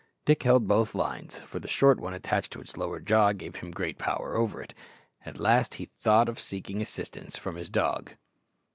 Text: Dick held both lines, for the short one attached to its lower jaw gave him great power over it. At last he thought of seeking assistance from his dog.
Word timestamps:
Dick 0.25 0.41
held 0.41 0.67
both 0.67 0.95
lines, 0.95 1.41
for 1.41 1.59
the 1.59 1.67
short 1.67 1.99
one 1.99 2.15
attached 2.15 2.51
to 2.53 2.59
its 2.59 2.75
lower 2.75 2.99
jaw 2.99 3.33
gave 3.33 3.57
him 3.57 3.69
great 3.69 3.99
power 3.99 4.33
over 4.35 4.59
it. 4.59 4.73
At 5.27 5.37
last 5.37 5.75
he 5.75 5.85
thought 5.85 6.27
of 6.27 6.39
seeking 6.39 6.81
assistance 6.81 7.37
from 7.37 7.55
his 7.55 7.69
dog. 7.69 8.13